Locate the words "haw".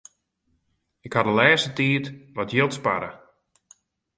1.15-1.25